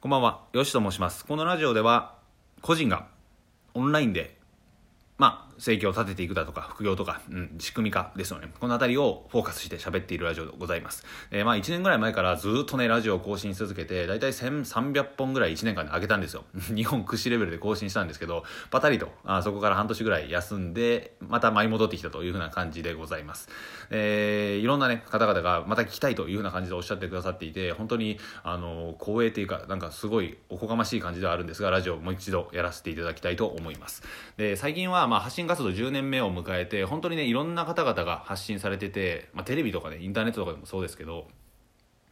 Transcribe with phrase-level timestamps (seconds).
[0.00, 1.26] こんばんは、よしと申します。
[1.26, 2.14] このラジオでは、
[2.62, 3.08] 個人が
[3.74, 4.34] オンラインで、
[5.18, 8.50] まあ、生計を立てていくだとか、副業とか、うん、仕組み化ですよね。
[8.58, 11.04] このあたりをフォーカスして喋っているラジオでございます。
[11.30, 16.44] えー、まあ、1年ぐらい前からずっとね、ラジオを更新し続けて、だいたい1300本ぐらい1年間で上げたんですよ。
[16.74, 23.50] 日本屈指レベルで更新したんですけど、パタリと、あそこから半年ぐらい休んで、また舞い戻ってきたというふうな感じでございます。
[23.90, 34.02] えー、いろんなね、方々がまた聞きたいというふうな感じでおっしゃってくださっていて、本当に、あの、光栄というか、なんかすごいおこがましい感じではあるんですが、ラジオをもう一度やらせていただきたいと思います。
[34.38, 41.26] で、最近は、まあ、発信活動10年目を迎えて本当にねいろんな方々が発信されてて、まあ、テレビとかねインターネットとかでもそうですけど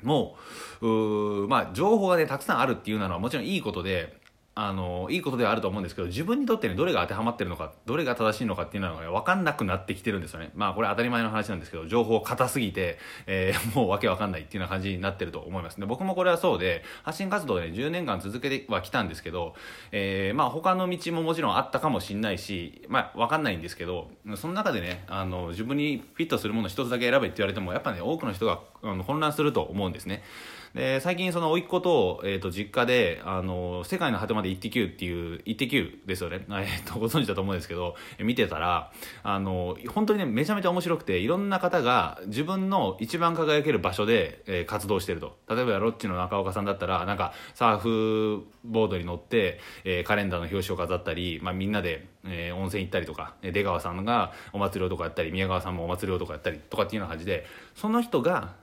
[0.02, 0.36] も
[0.80, 4.17] うまあ情報がねたくさんあるっていうのはもちろんいいことで
[4.60, 10.50] あのいいことではあると思うんですけど自分にとってねどれが当てはまってるのかどれが正しいのかっていうのが、ね、分かんなくなってきてるんですよね。
[10.56, 12.98] まあこれ当たり前の話なんですけど情報硬すぎて、
[13.28, 15.78] えー、 もうわけわかんないっていうような感じになってると思います。
[15.78, 19.54] で僕もこれはそうで発信活動で、ね、10年間続けてはきたんですけど、
[19.92, 30.24] えー、まあ他の道ももちろんあったかもしんないしまあ分かんないんですけどその中でねあの自分にフィットするもの一つだけ選べって言われてもやっぱね多くの人があの混乱すると思うんですね。
[30.74, 58.54] で最近その甥っ子と,、えー、と実家であの「世界の果てまでイッテ Q!」っていう「イッテ Q!」ですよね、 えー、とご存知だと思うんですけど見てたらあの本当にねめちゃめちゃ面白くていろんな方が自分の一番輝ける場所で、えー、活動してると例えばロッチの中岡さんだったらなんかサーフボードに乗って、えー、カレンダーの表紙を飾ったり、まあ、みんなで、えー、温泉行ったりとか出川さんがお祭り男やったり宮川さんもお祭り男やったりとかっていうような感じでその人が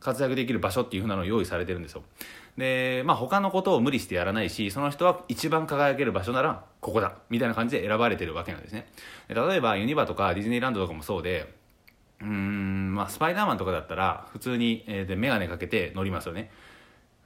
[0.00, 2.02] 活躍できる場所っていうふうなのを用意されてるんですよ。
[2.56, 8.88] でまあ他のことを無理してやらないしその人は一番輝ける場所ならここだみたいな感じで選ばれてるわけなんですね。
[9.28, 11.52] 例えばユニバとかディズニーランドとかもそうで
[12.20, 16.50] うんまあスパイダーマンとかだったら普通に、えー、で眼鏡かけて乗りますよね。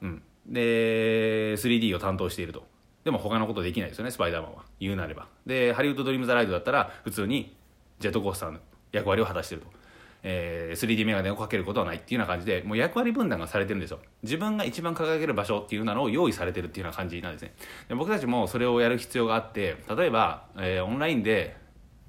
[0.02, 0.22] うん。
[0.46, 2.64] で 3D を担当していると。
[3.04, 4.64] でも他のことできないですよねスパイダーマンは。
[4.80, 5.26] 言うなれば。
[5.46, 7.56] でハリウッド・ドリーム・ザ・ライドだったら普通に
[8.00, 8.58] ジェットコースターの
[8.92, 9.81] 役割を果たしてると。
[10.22, 13.98] えー、3D メガネをかけることはないっていうような感じでもう役割分担がされてるんですよ。
[14.22, 17.55] 自分が一番輝ける場所っていうのを用意されてるっていうような感じなんですね。
[17.88, 21.56] で僕たちもそれをやる必要があって例えば、えー、オンラインで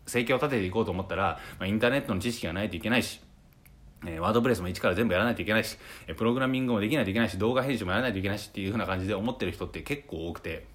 [0.06, 3.22] 生計を立てていこうと思ったら、まあ、インターネットの知識がないといけないし
[4.06, 5.78] えワードプレスも一から全部やらないといけないし、
[6.18, 10.66] プログラミングもできないといけないし、動画編集もやらないといけないしっていう風な感じで思ってる人って結構多くて、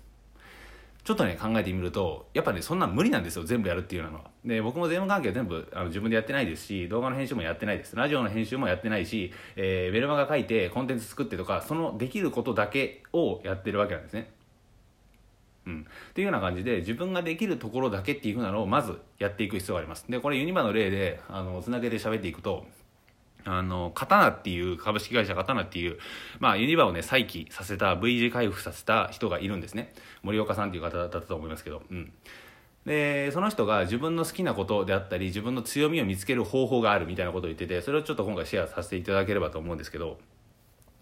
[1.05, 4.31] ちょっとね考えてみるとやっぱねそんな無理なんですよ全部やるっていうのは。
[4.45, 7.97] で僕も税務関係は全部あの自分でやってないですし動画の編集もやってないです。
[7.97, 14.31] ラジオの編集もやってないし、えー、メルマガ書いてコンテンツ作ってとかそのできることだけをやってるわけなんですね。
[15.67, 20.05] うん、っていうような感じで自分ができるところだけっていうふうなのをまずやっていく必要があります。
[20.09, 22.67] でこれユニバの例であのつなげて喋っていくと
[23.49, 25.99] あの、刀っていう、株式会社刀っていう、
[26.39, 29.95] まあ、ユニバをね、再起させた、V 字回復させた人がいるんですね。
[30.23, 32.13] 森岡さんっていう方だったと思いますけど、うん。
[32.85, 40.19] で、その人が自分の好きなことであったり、自分の強みを見つける方法があるみたいなことを言ってて、それをちょっと今回シェアさせていただければと思うんですけど、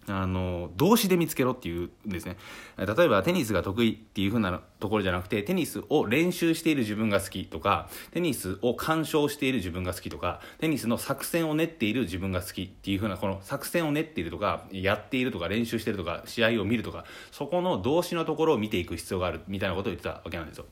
[0.09, 2.37] あの動詞で見つけろっていうんですね。
[2.77, 20.65] 例えばテニスが得意っていう風なところじゃなくてテニスを練習している自分が好きとかテニスを鑑賞している自分が好きとかテニスの作戦を練っている自分が好きっていう風なこの作戦を練っているとかやっているとか練習してるとか試合を見るとかそこの動詞のところを見ていく必要があるみたいなことを言ってたわけなんですよ。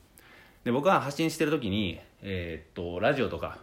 [0.64, 3.58] で僕は発信してる時に、えー、っとラジオとか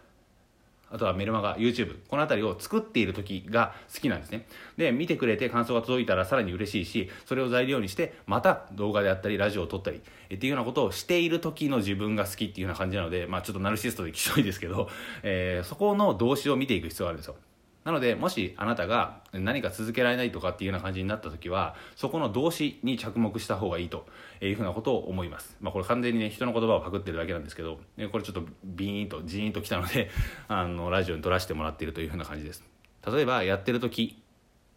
[0.93, 4.45] あとはメルマガ、YouTube、この辺りを作っている時が好きなんですね。
[4.77, 14.87] で、見てくれて感想が届いたらさらに嬉しいし、それを材料にして、また動画であったり、ラジオを撮ったり、っていうようなことをしている時の自分が好きっていうような感じなので、まあちょっとナルシストできしょいですけど、
[15.23, 17.35] えー、そこの動詞を見ていく必要があるんですよ。
[17.83, 24.05] なのでもしあなたが何か続けられないとかっていうような感じになった時はそこの動詞に着目した方がいいと
[24.41, 27.79] いうふうなことを思います、まあ、これ完全にね人の言葉をパクってるだけなんですけど
[28.11, 30.09] これちょっとビーンとジーンと来たので
[30.47, 32.63] あのラジオに撮らせてもらっているというふうな感じです。
[33.05, 34.21] 例えばやってる時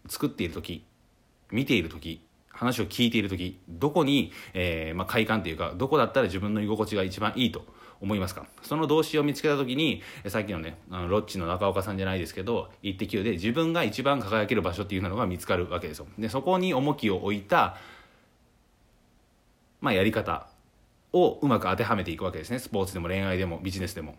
[0.08, 0.84] 作っている時
[1.52, 7.64] 見ている時話を聞いている時どこに、えーまあ、快感というかどこだったら自分の居心地が一番いいと
[8.00, 8.46] 思いますか？
[8.62, 16.06] その動詞を見つけた時にさっきのねあのロッチの中岡さんじゃないですけど「イッテ Q!」で自分が一番輝ける場所っていうのが見つかるわけですよ。
[16.18, 17.76] でそこに重きを置いた、
[19.80, 20.48] まあ、やり方
[21.12, 22.58] をうまく当てはめていくわけですね。
[22.58, 24.16] スポーツでも恋愛でもビジネスでも。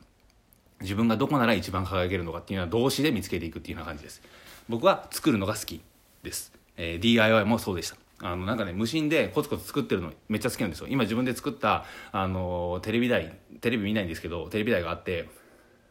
[0.79, 4.21] 自分がどこなら一番輝けるのかっていうのは動詞で見つけていくっていうような感じです。
[4.69, 5.81] 僕は作るのが好き
[6.21, 7.97] です、えー、DIY もそうでした。
[8.21, 10.87] あのなんかね無心でコツコツ作ってるのめっちゃ好きなんですよ。
[10.89, 15.29] 今自分で作ったあのテレビ台テレビ見ないんですけどテレビ台があって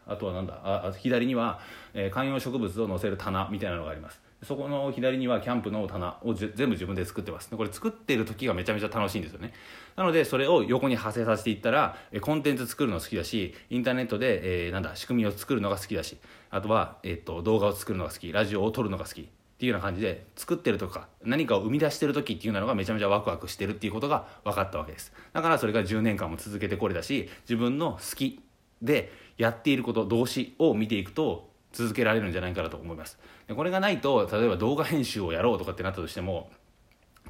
[0.06, 1.60] あとはなんだあ左には、
[1.94, 4.20] えー、観葉植物を載せる棚みたいなのがあります。
[4.42, 7.48] そこの左にはキャンプの棚を全部自分で作ってます。
[7.48, 9.54] これ作ってる時がめちゃめちゃ楽しいんですよね。
[9.96, 16.18] なのでそれを横に派生させていったらコンテンツ作るの好きだしインターネットで、えー、なんだ仕組みを作るのが好きだし
[16.50, 19.28] あとは、えーと、動画を作るのが好きラジオを撮るのが好き。
[19.56, 25.14] っていうような感じで作ってるとか何かを生み出してる時っていうのがめちゃめちゃワクワクしてるっていうことが分かったわけです。
[25.32, 28.42] だからそれが10年間も続けてこれだし自分の好き
[28.82, 33.18] でやっていること動詞を見ていくと続けられるんじゃないかなと思います。
[33.46, 36.50] でこれがないと例えば動画編集をやろうとかってなったとしても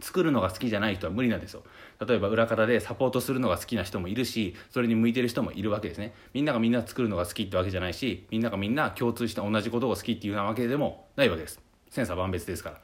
[0.00, 1.62] 作るのが好きじゃない人は無理なんですよ。
[2.04, 6.12] 例えば裏方でサポートするのが好きな人もいるしそれに向いてる人もいるわけですね。
[6.34, 11.65] みんながみんな作るのが好きってわけじゃないしみんながみんな共通して同じことを好きっていうようなわけでもないわけです。
[11.90, 12.76] 千差万別ですから。
[12.76, 12.78] っ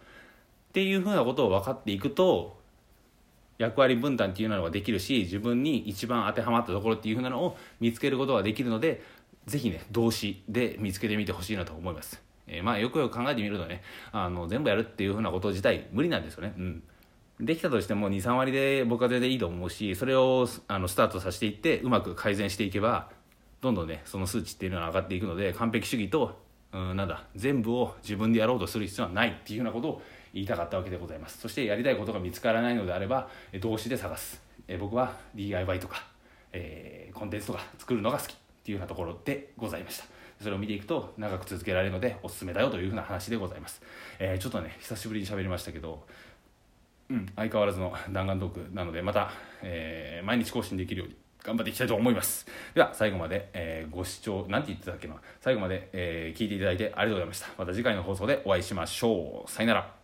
[0.72, 2.58] ていうふうなことを分かっていくと
[3.58, 9.02] 役割分担っていうのができるし自分に一番当てはまったところっていうふうなのを見つけることができるので
[9.46, 13.82] ぜひね動詞で見つけてみてほしいなと思います、えー、まあよくよく考えてみるとね
[14.12, 16.54] あの全部やるっていうふうなこと自体無理なんですよね。
[16.56, 16.82] うん。
[17.40, 23.10] できたとしても23割で僕は全然いいと思うしそれをあのスタートさせていってうまく改善していけば
[23.60, 26.38] どんどんねその数値っていうのは上がっていくので完璧主義と
[26.72, 30.02] うんなんだ全部を自分でやろうとする必要はないっていうようなことを
[30.32, 31.38] 言いたかったわけでございます。
[31.38, 33.28] そしてやりたいことが見つからないのであれば
[33.60, 34.42] 動詞で探す。
[34.68, 36.04] え僕は DIY とか、
[36.52, 40.04] えー、コンテンツとか作るのが好きっていうようなところでございました。
[40.40, 43.80] それを見ていくと長く続けられるのでおすすめだよというふうな話でございます、
[44.18, 46.04] えー、ちょっとね久しぶりに喋りましたけど
[47.12, 49.32] うん、相変わらずの弾丸トークなのでまた、
[49.62, 52.46] えー、毎日更新できるように頑張っていきたいと思います。
[52.74, 55.16] では最後まで、えー、ご視聴なんて言ってたっけな。
[55.40, 57.48] 最後まで、えー、聞いていただいてありがとうございました。
[57.58, 59.50] また次回の放送でお会いしましょう。
[59.50, 60.01] さよなら。